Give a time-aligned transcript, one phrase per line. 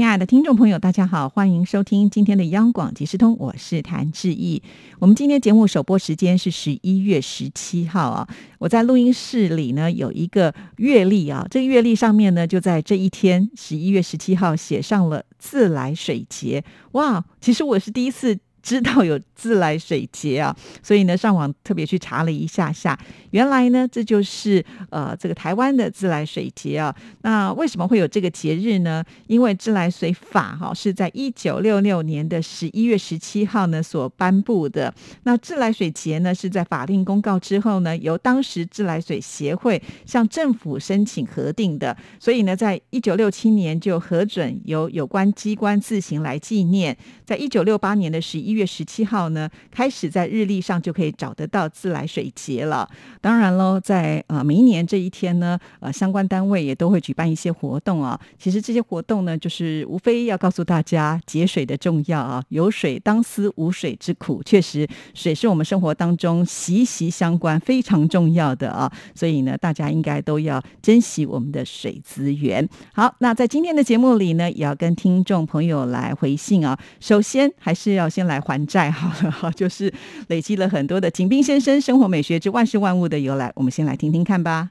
[0.00, 4.62] 亲爱的听众朋友，大家好，欢迎收听今天的央广即时通，我是谭志毅。
[4.98, 8.26] 我们今天节目首播时间是十一月十七号啊，
[8.58, 16.64] 我在录音室里呢有一个月历啊，这个月历上面呢就在这一天十一月十七号写上了自来水节。
[16.92, 18.38] 哇，其实我是第一次。
[18.62, 22.98] 知道有自来水节啊， 所以呢，上网特别去查了一下下，
[23.30, 26.94] 原来呢，这就是呃这个台湾的自来水节啊。
[27.22, 29.02] 那为什么会有这个节日呢？
[29.26, 34.92] 因为自来水法哈是在一九六六年的十一月十七号呢所颁布的。
[35.22, 41.96] 那自来水节呢是在法令公告之后呢，由当时自来水协会向政府申请核定的。
[42.18, 46.94] 所以呢，在一九六七年就核准由有关机关自行来纪念。
[47.24, 48.49] 在一九六八年的十一。
[48.50, 52.88] 一月十七号呢，开始在日历上就可以找得到自来水节了。
[53.20, 58.20] 当然喽，在呃明年这一天呢，呃相关单位也都会举办一些活动啊。
[58.40, 62.42] 其实这些活动呢，就是无非要告诉大家节水的重要啊。
[62.48, 64.84] 有水当思无水之苦，确实
[65.14, 68.90] 水是我们生活当中息息相关、非常重要的啊。
[69.14, 72.68] 所以呢，大家应该都要珍惜我们的水资源。
[72.92, 76.76] 好，那在今天的节目里呢，也要跟听众朋友来回信啊。
[76.98, 78.39] 首先还是要先来。
[78.40, 79.92] 还债好了哈， 就是
[80.28, 84.68] 累积了很多的景斌先生生活美学之万事万物的由来，我们先来听听看吧。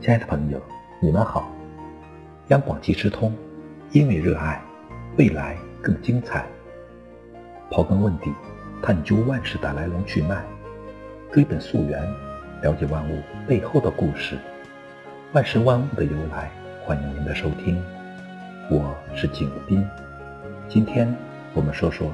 [0.00, 0.58] 亲爱的朋友，
[1.02, 1.52] 你们好！
[2.48, 3.30] 央广即时通，
[3.92, 4.58] 因为热爱，
[5.18, 6.46] 未来更精彩。
[7.70, 8.30] 刨根问底。
[8.82, 10.42] 探究万事的来龙去脉，
[11.32, 12.00] 追本溯源，
[12.62, 14.38] 了解万物背后的故事，
[15.32, 16.50] 万事万物的由来。
[16.84, 17.82] 欢迎您的收听，
[18.70, 19.86] 我是景斌。
[20.68, 21.14] 今天
[21.52, 22.10] 我们说说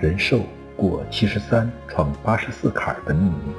[0.00, 0.40] 人寿
[0.76, 3.54] 过七十三闯八十四坎的秘密。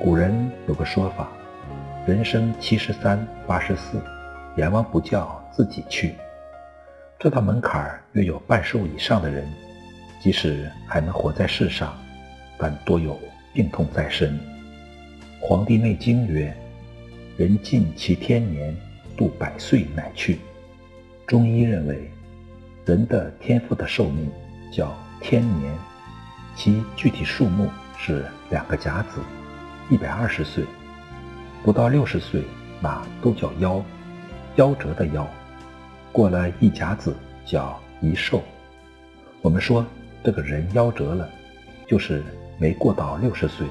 [0.00, 1.28] 古人有个说法：
[2.06, 4.00] 人生七十三八十四，
[4.56, 6.16] 阎王不叫自己去。
[7.18, 9.46] 这道门槛儿约有半寿以上的人。
[10.24, 11.94] 即使还能活在世上，
[12.56, 13.20] 但多有
[13.52, 14.32] 病痛在身。
[15.38, 16.56] 《黄帝内经》曰
[17.36, 18.74] ：“人尽其天年，
[19.18, 20.38] 度百岁乃去。”
[21.28, 22.10] 中医认为，
[22.86, 24.30] 人的天赋的寿命
[24.72, 25.70] 叫天年，
[26.56, 27.68] 其具体数目
[27.98, 29.20] 是两个甲子，
[29.90, 30.64] 一百二十岁。
[31.62, 32.44] 不到六十岁，
[32.80, 33.82] 那都叫夭，
[34.56, 35.26] 夭折的夭。
[36.12, 37.14] 过了一甲子，
[37.44, 38.42] 叫一寿。
[39.42, 39.84] 我们说。
[40.24, 41.28] 这个人夭折了，
[41.86, 42.24] 就是
[42.56, 43.66] 没过到六十岁，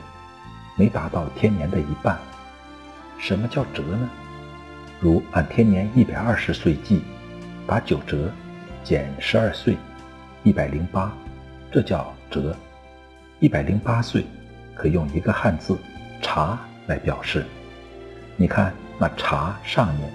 [0.78, 2.16] 没达到天年的一半。
[3.18, 4.08] 什么叫折呢？
[5.00, 7.02] 如按天年一百二十岁计，
[7.66, 8.30] 打九折，
[8.84, 9.76] 减十二岁，
[10.44, 11.12] 一百零八，
[11.72, 12.56] 这叫折。
[13.40, 14.24] 一百零八岁
[14.76, 15.76] 可用一个汉字
[16.22, 17.44] “茶”来表示。
[18.38, 20.14] 你看那“茶”上面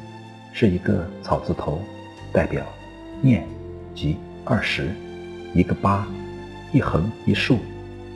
[0.53, 1.83] 是一个草字头，
[2.33, 2.65] 代表
[3.21, 3.45] 念
[3.93, 4.95] 即二十，
[5.53, 6.07] 一个八。
[6.71, 7.59] 一横一竖，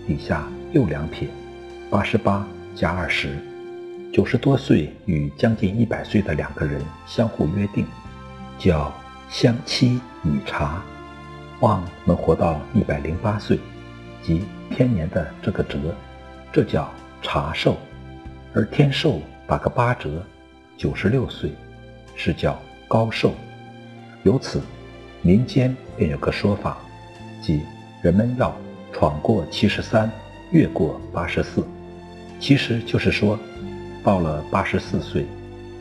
[0.06, 1.26] 底下又两撇，
[1.90, 3.38] 八十八加二十，
[4.12, 7.86] 九十多岁与将近一百岁的两个人相互约定，
[8.58, 8.92] 叫
[9.30, 10.82] 相期以茶，
[11.60, 13.58] 望能活到一百零八岁，
[14.22, 15.78] 即天年的这个折，
[16.52, 16.92] 这叫
[17.22, 17.72] 茶寿；
[18.52, 20.22] 而天寿打个八折，
[20.76, 21.52] 九十六岁，
[22.14, 23.32] 是叫高寿。
[24.24, 24.60] 由此，
[25.22, 26.76] 民间便有个说法，
[27.42, 27.62] 即。
[28.02, 28.52] 人们要
[28.92, 30.10] 闯过七十三，
[30.50, 31.64] 越过八十四，
[32.40, 33.38] 其实就是说，
[34.02, 35.24] 到了八十四岁，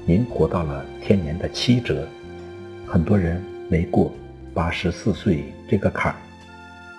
[0.05, 2.07] 您活到了天年的七折。
[2.87, 4.13] 很多人没过
[4.53, 6.15] 八十四岁这个坎儿，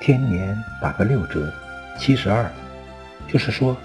[0.01, 1.49] 天年打个六折，
[2.01, 2.51] 七十二，
[3.29, 3.77] 就是说，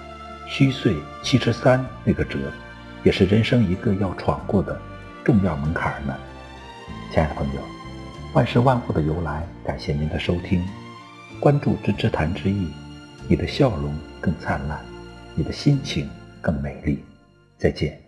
[0.47, 2.39] 虚岁七十三那个折，
[3.03, 4.75] 也是人生一个要闯过的
[5.23, 6.15] 重要门槛呢。
[7.11, 7.61] 亲爱的朋友，
[8.33, 10.65] 万事万物的由来，感谢您的收听。
[11.39, 12.67] 关注“之之谈之意”，
[13.27, 14.79] 你的笑容更灿烂，
[15.35, 16.09] 你的心情
[16.41, 17.03] 更美丽。
[17.57, 17.99] 再见。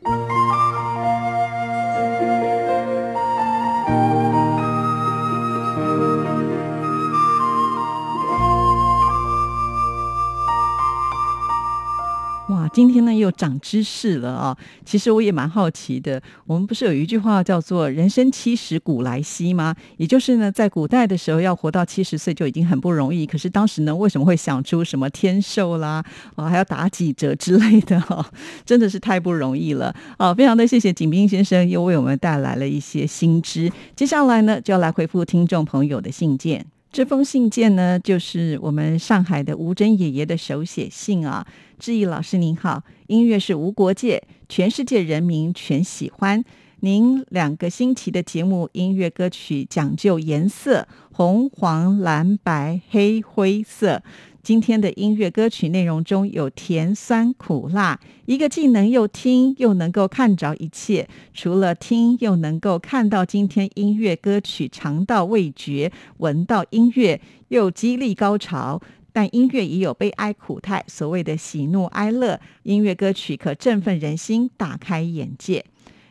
[12.80, 14.58] 今天呢又长知识了啊！
[14.86, 19.76] 其实我也蛮好奇的，我们不是有一句话叫做“人生七十古来稀”吗？
[19.98, 26.02] 也就是呢，在古代的时候要活到七十岁就已经很不容易，可是当时呢，为什么会想出什么天寿啦，
[26.38, 28.26] 哦，还要打几折之类的哈，
[28.66, 30.34] 真的是太不容易了啊！
[30.34, 33.70] 非常的谢谢景斌先生又为我们带来了一些新知。
[33.94, 36.66] 接下来呢，就要来回复听众朋友的信件。
[36.92, 41.46] 这封信件呢，就是我们上海的吴珍爷爷的手写信啊。
[41.78, 46.44] 志毅老师您好，音乐是无国界，全世界人民全喜欢。
[46.80, 54.02] 您两个星期的节目，音乐歌曲讲究颜色，红、黄、蓝、白、黑、灰色。
[54.42, 67.20] 今天的音乐歌曲内容中有甜酸苦辣，一个既能又听又能够看着一切，除了听又能够看到今天音乐歌曲尝到味觉，闻到音乐
[67.50, 68.82] 又激励高潮。
[69.12, 75.66] 但音乐也有悲哀苦态，所谓的喜怒哀乐，音乐歌曲可振奋人心，大开眼界。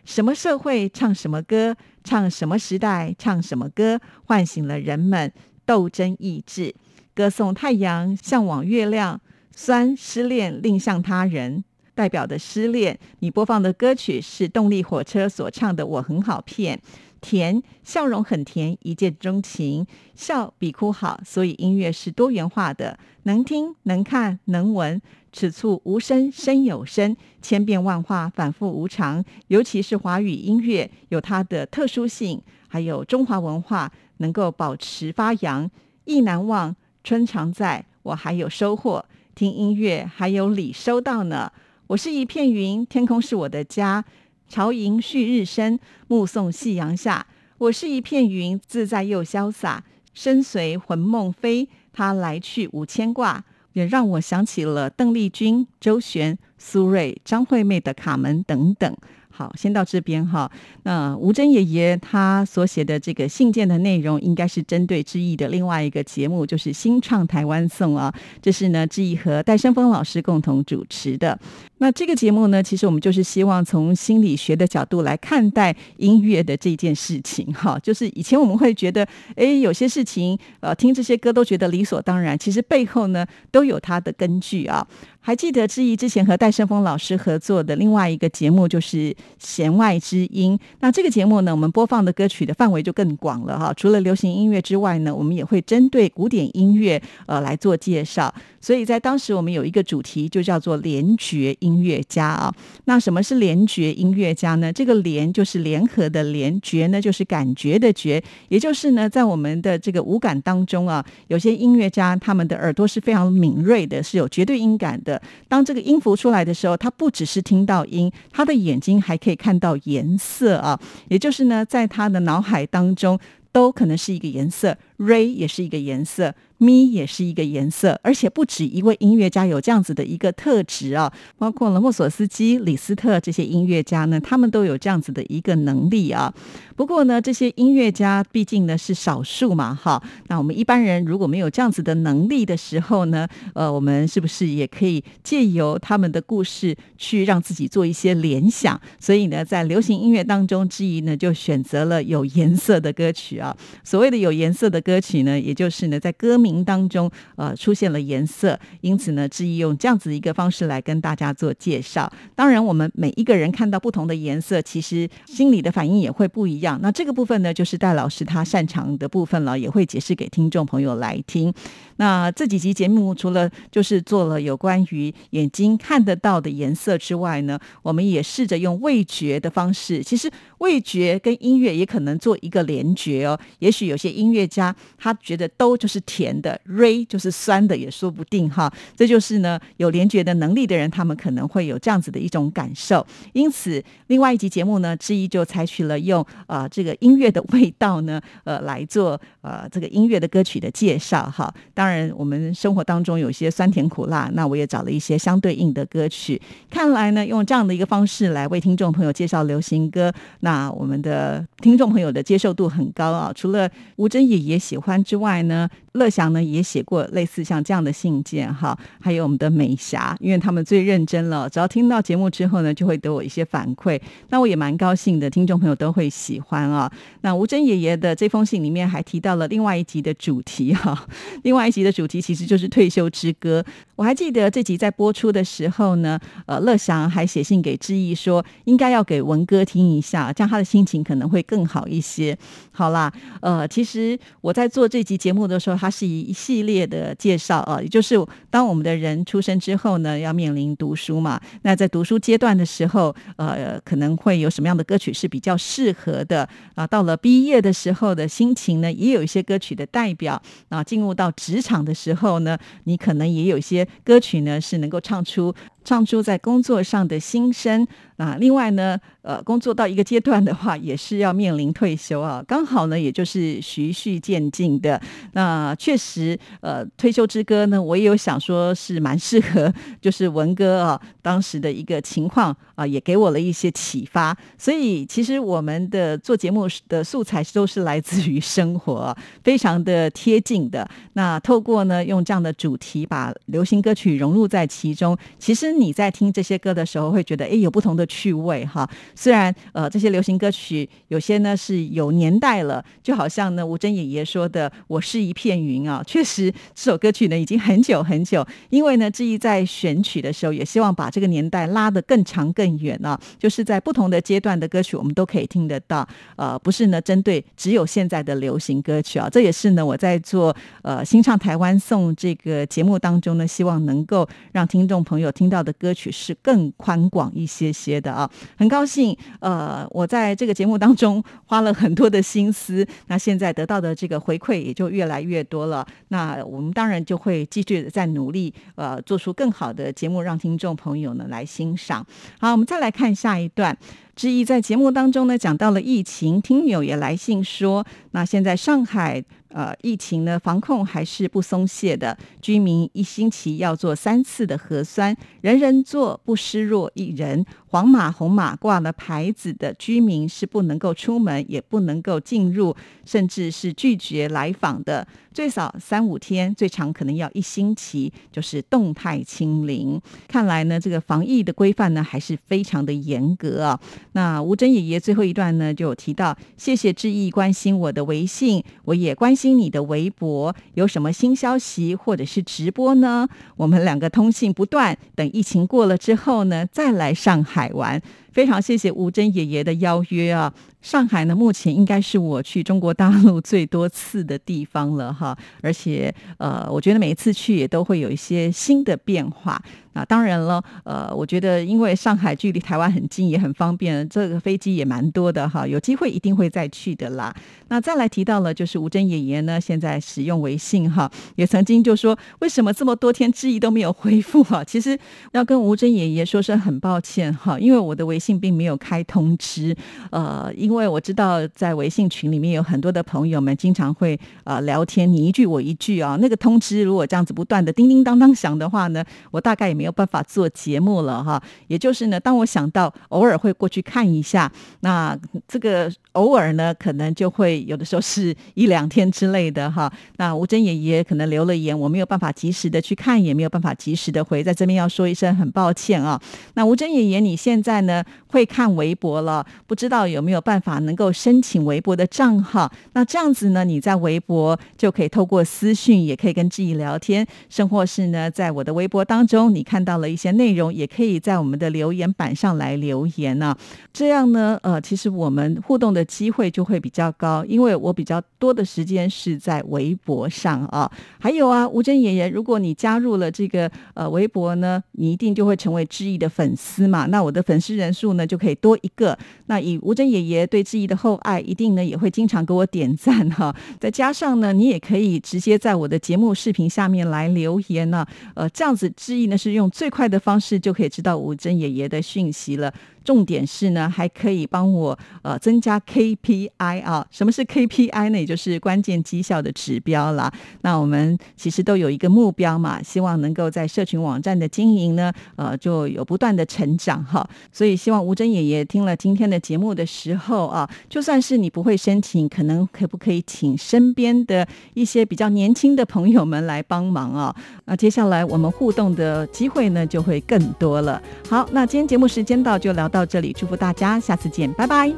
[0.05, 5.33] 什么社会唱什么歌，唱什么时代唱什么歌，唤醒了人们
[5.65, 6.75] 斗争意志。
[7.19, 9.19] 歌颂太阳，向往月亮；
[9.51, 12.97] 酸失恋，另向他人，代表的失恋。
[13.19, 16.79] 你播放的歌曲是动力火车所唱的《我很好骗》。
[17.21, 19.85] 甜，笑容很甜，一见钟情，
[20.15, 21.21] 笑比哭好。
[21.27, 29.25] 所以音乐是多元化的，能听能看能闻，此处无声声有声，千变万化，反复无常。
[29.49, 35.69] 尤其是华语音乐有它的特殊性，还有中华文化能够保持发扬。
[36.05, 36.77] 意难忘。
[37.09, 39.03] 春常在，我还有收获。
[39.35, 41.51] 听音乐还有礼收到呢。
[41.87, 44.05] 我是一片云，天空是我的家。
[44.47, 47.27] 朝迎旭日升，目送夕阳下。
[47.57, 49.83] 我是一片云，自在又潇洒。
[50.13, 53.43] 身随魂梦飞，他来去无牵挂。
[53.73, 58.95] 也让我想起了邓丽君、周璇、苏芮、张惠妹的《卡门》等等。
[59.39, 60.51] 好，先到这边哈。
[60.83, 68.13] 那吴珍爷爷他所写的这个信件的内容，应该是针对志毅的另外一个节目，就是《新创台湾颂》啊。
[68.43, 71.39] 这是呢，志毅和戴胜峰老师共同主持的。
[71.81, 77.47] 那这个节目呢，其实我们就是希望从心理学的角度来看待音乐的这件事情。
[77.53, 79.07] 哈，就是以前我们会觉得，
[79.37, 84.85] 哎，有些事情，呃，听这些歌都觉得理所当然，其实背后呢都有它的根据啊。
[85.21, 88.97] 还记得志毅之前和戴胜峰老师合作的另外一个节目，就是
[89.39, 90.57] 《弦外之音》。
[90.81, 93.73] 那这个节目呢，我们播放的歌曲的范围就更广了哈。
[93.75, 98.33] 除了流行音乐之外呢，我们也会针对古典音乐呃来做介绍。
[98.61, 102.53] 所以在当时，我们有一个主题就叫做联觉音乐家啊。
[102.87, 104.73] 那什么是联觉音乐家呢？
[104.73, 115.21] 这个联就是联合的联，觉呢就是感觉的觉，也就是呢，在我们的这个五感当中啊，有些音乐家他们的耳朵是非常敏锐的，是有绝对音感的。
[115.47, 123.19] 当这个音符出来的时候，他不只是听到音，他的眼睛还可以看到颜色啊，也就是呢，在他的脑海当中
[123.53, 124.77] 都可能是一个颜色。
[124.99, 126.35] ，Ray 也是一个颜色。
[126.61, 136.35] 咪也是一个颜色，而且不止一位音乐家有这样子的一个特质啊，包括了莫索斯基、李斯特这些音乐家呢，他们都有这样子的一个能力啊。
[136.75, 140.03] 不过呢，这些音乐家毕竟呢是少数嘛，哈。
[140.27, 148.81] 那我们一般人如果没有这样子的能力的时候呢，呃，我们是不是也可以借由他们的故事去让自己做一些联想？
[148.99, 153.57] 所以呢，在流行音乐当中之一呢，就选择了有颜色的歌曲啊。
[153.85, 156.65] 所谓的有颜色的歌曲呢，也就是呢，在歌名。
[156.65, 162.11] 当中，呃，出现了颜色，因此呢，志毅用这样子一个方式来跟大家做介绍。
[162.35, 166.79] 当然，我们每一个人看到不同的颜色，其实心里的反应也会不一样。
[166.83, 171.53] 那这个部分呢，就是戴老师他擅长的部分了，也会解释给听众朋友来听。
[171.97, 180.03] 那这几集节目除了就是做了有关于眼睛看得到的颜色之外呢，我们也试着用味觉的方式。
[180.03, 183.39] 其实味觉跟音乐也可能做一个联觉哦。
[183.59, 186.29] 也许有些音乐家他觉得都就是甜。
[186.39, 193.05] 的 ray 就是酸的也说不定哈，这就是呢有联觉的能力的人，他们可能会有这样子的一种感受。
[193.33, 201.53] 因此，另外一集节目呢，之一就采取了用呃这个音乐的味道呢，呃来做呃这个音乐的歌曲的介绍哈。
[201.75, 206.41] 当然，我们生活当中有些酸甜苦辣，那我也找了一些相对应的歌曲。
[206.71, 213.31] 看来呢，用这样的一个方式来为听众朋友介绍流行歌，那那我们的听众朋友的接受度很高啊。
[213.35, 216.29] 除了吴珍爷爷喜欢之外呢，乐祥。
[216.33, 226.91] 呢也写过类似像这样的信件哈，还有我们的美霞，因为他们最认真了，只要听到节目之后呢，就会给我一些反馈，那我也蛮高兴的，听众朋友都会喜欢啊。
[227.23, 231.07] 那吴珍爷爷的这封信里面还提到了另外一集的主题哈，
[231.43, 233.65] 另外一集的主题其实就是退休之歌。
[233.99, 242.39] 我还记得这集在播出的时候呢，呃，乐祥还写信给志毅说，应该要给文哥听一下，这样他的心情可能会更好一些。
[242.71, 248.15] 好啦，呃，其实我在做这集节目的时候，它是一系列的介绍啊，也就是
[248.49, 256.87] 当我们的人出生之后呢，要面临读书嘛，那在读书阶段的时候，呃，可能会有什么样的歌曲是比较适合的啊？
[256.87, 260.85] 到了毕业的时候的心情呢，也有一些歌曲的代表啊。
[260.85, 265.55] 进入到职场的时候呢，你可能也有一些歌曲呢是能够唱出。
[265.89, 267.87] 唱出在工作上的心声
[268.19, 275.01] 啊，另外呢，呃，工作到一个阶段的话，也是要面临退休啊，刚好呢，也就是循序渐进的。
[275.33, 284.37] 那确实，呃，退休之歌呢，我也有想说是蛮适合， 就是文哥啊，当时的一个情况啊，也给我了一些启发。
[284.59, 290.87] 所以，其实我们的做节目的素材都是来自于生活，非常的贴近的。
[291.15, 295.78] 那透过呢，用这样的主题把流行歌曲融入在其中，其实。
[295.79, 298.89] 你在听这些歌的时候，会觉得哎，有不同的趣味哈。
[299.15, 308.45] 虽然呃，这些流行歌曲有些呢是有年代了，就好像呢吴珍爷爷说的“我是一片云”啊，确实这首歌曲呢已经很久很久。
[308.71, 316.07] 因为呢，志毅在选曲的时候，也希望把这个年代拉得更长更远啊，就是在不同的阶段的歌曲，我们都可以听得到。
[316.37, 325.65] 呃，不是呢，针对只有现在的流行歌曲啊，这也是呢我在做呃新唱台湾颂这个节目当中呢，希望能够让听众朋友听到。
[325.69, 335.87] 的歌曲是更宽广一些些的啊，很高兴，呃，我在这个节目当中花了很多的心思，那现在得到的这个回馈也就越来越多了。
[336.09, 342.07] 那我们当然就会继续的在努力，呃，做出更好的节目，让听众朋友呢来欣赏。
[342.41, 343.77] 好，我们再来看下一段。
[344.19, 349.25] 之一在节目当中呢讲到了疫情，听友也来信说，那现在上海。
[349.51, 352.15] 呃，疫情呢，防控还是不松懈的。
[352.43, 357.43] 居民一星期要做三次的核酸，人人做，不失弱一人。
[357.71, 365.07] 黄码红码挂了牌子的居民是不能够出门，也不能够进入，甚至是拒绝来访的。
[365.35, 370.01] 最少三五天，最长可能要一星期，就是动态清零。
[370.27, 373.79] 看来呢，这个防疫的规范呢，还是非常的严格啊。
[374.13, 383.29] 那吴珍爷爷最后一段呢，就有提到：谢谢志毅关心我的微信，我也关心你的微博，有什么新消息或者是直播呢？
[383.57, 387.58] 我们两个通信不断，等疫情过了之后呢，再来上海。
[387.59, 388.01] 海玩，
[388.39, 390.55] 非常谢谢吴珍爷爷的邀约啊！
[390.81, 399.61] 上海呢，目前应该是我去中国大陆最多次的地方了哈，而且呃，我觉得每一次去也都会有一些新的变化。
[399.95, 407.35] 那当然了，呃，我觉得因为上海距离台湾很近，也很方便，这个飞机也蛮多的哈，有机会一定会再去的啦。
[407.67, 414.63] 那再来提到了，就是吴珍爷爷呢，现在使用微信哈，也曾经就说，为什么这么多天质疑都没有回复哈？
[414.63, 414.97] 其实
[415.33, 419.77] 要跟吴珍爷爷说声很抱歉哈，因为我的微信并没有开通知，
[420.11, 429.93] 呃，因为我知道在微信群里面有很多的朋友们经常会呃聊天，你一句我一句啊，那个通知如果这样子不断的叮叮当当响的话呢，我大概也没有。
[429.99, 435.19] 办法做节目了哈，也就是呢，当我想到偶尔会过去看一下，那
[435.49, 439.93] 这个偶尔呢，可能就会有的时候是一两天之类的哈。
[440.19, 446.21] 那吴珍爷爷可能留了言，我没有办法及时的去看，也没有办法及时的回，在这边要说一声很抱歉啊。
[446.55, 452.71] 那吴珍爷爷，你现在呢会看微博了，不知道有没有办法能够申请微博的账号？
[452.93, 459.79] 那这样子呢，你在微博就可以透过私讯，也可以跟志毅聊天，甚或是呢，在我的微博当中，你看。
[459.89, 463.57] 到了一些内容，也可以在我们的留言板上来留言呢。
[463.91, 470.91] 这样呢，呃，其实我们互动的机会就会比较高，因为我比较多的时间是在微博上啊。
[471.19, 477.07] 还有啊，吴珍爷爷，如果你加入了这个呃微博呢，你一定就会成为志毅的粉丝嘛。
[477.07, 479.19] 那我的粉丝人数呢就可以多一个。
[479.47, 483.55] 那以吴珍爷爷对志毅的厚爱，一定呢也会经常给我点赞哈。
[483.81, 488.07] 再加上呢，你也可以直接在我的节目视频下面来留言呢。
[488.35, 489.69] 呃，这样子志毅呢是用。
[489.71, 492.73] 最快的方式就可以知道吴珍爷爷的讯息了。
[493.09, 497.07] 重点是呢，还可以帮我呃增加 KPI 啊。
[497.11, 498.19] 什么是 KPI 呢？
[498.19, 500.31] 也就是关键绩效的指标啦。
[500.61, 507.27] 那我们其实都有一个目标嘛，希望能够在社群网站的经营呢，呃，就有不断的成长哈。
[507.51, 517.35] 所以希望吴珍爷爷听了今天的节目的时候啊，就算是你不会申请，可能可不可以请身边的一些比较年轻的朋友们来帮忙啊？
[517.65, 521.01] 那接下来我们互动的机会呢，就会更多了。
[521.31, 522.98] 好，那今天节目时间到，就聊到。
[522.99, 524.93] 到这里，祝福大家，下次见，拜拜。